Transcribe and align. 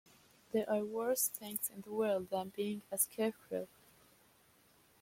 There 0.51 0.67
are 0.67 0.83
worse 0.83 1.27
things 1.27 1.69
in 1.71 1.81
the 1.81 1.91
world 1.93 2.31
than 2.31 2.49
being 2.55 2.81
a 2.91 2.97
Scarecrow. 2.97 3.67